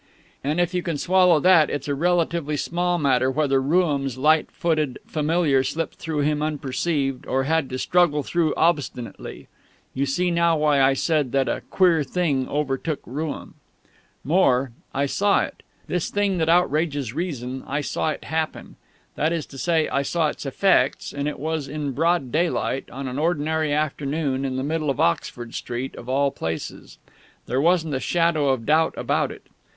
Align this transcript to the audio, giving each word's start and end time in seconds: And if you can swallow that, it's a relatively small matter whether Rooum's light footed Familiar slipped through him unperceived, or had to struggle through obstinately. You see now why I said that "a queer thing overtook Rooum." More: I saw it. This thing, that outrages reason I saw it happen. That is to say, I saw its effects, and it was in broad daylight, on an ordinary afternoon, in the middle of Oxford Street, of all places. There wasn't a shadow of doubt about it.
And 0.43 0.59
if 0.59 0.73
you 0.73 0.81
can 0.81 0.97
swallow 0.97 1.39
that, 1.41 1.69
it's 1.69 1.87
a 1.87 1.93
relatively 1.93 2.57
small 2.57 2.97
matter 2.97 3.29
whether 3.29 3.61
Rooum's 3.61 4.17
light 4.17 4.49
footed 4.49 4.97
Familiar 5.05 5.63
slipped 5.63 5.97
through 5.97 6.21
him 6.21 6.41
unperceived, 6.41 7.27
or 7.27 7.43
had 7.43 7.69
to 7.69 7.77
struggle 7.77 8.23
through 8.23 8.55
obstinately. 8.57 9.47
You 9.93 10.07
see 10.07 10.31
now 10.31 10.57
why 10.57 10.81
I 10.81 10.93
said 10.95 11.33
that 11.33 11.47
"a 11.47 11.61
queer 11.69 12.03
thing 12.03 12.49
overtook 12.49 13.01
Rooum." 13.05 13.53
More: 14.23 14.71
I 14.91 15.05
saw 15.05 15.41
it. 15.41 15.61
This 15.85 16.09
thing, 16.09 16.39
that 16.39 16.49
outrages 16.49 17.13
reason 17.13 17.63
I 17.67 17.81
saw 17.81 18.09
it 18.09 18.23
happen. 18.23 18.77
That 19.13 19.31
is 19.31 19.45
to 19.45 19.57
say, 19.59 19.87
I 19.87 20.01
saw 20.01 20.29
its 20.29 20.47
effects, 20.47 21.13
and 21.13 21.27
it 21.27 21.37
was 21.37 21.67
in 21.67 21.91
broad 21.91 22.31
daylight, 22.31 22.89
on 22.89 23.07
an 23.07 23.19
ordinary 23.19 23.71
afternoon, 23.71 24.45
in 24.45 24.55
the 24.55 24.63
middle 24.63 24.89
of 24.89 24.99
Oxford 24.99 25.53
Street, 25.53 25.93
of 25.93 26.09
all 26.09 26.31
places. 26.31 26.97
There 27.45 27.61
wasn't 27.61 27.93
a 27.93 27.99
shadow 27.99 28.49
of 28.49 28.65
doubt 28.65 28.95
about 28.97 29.29
it. 29.31 29.45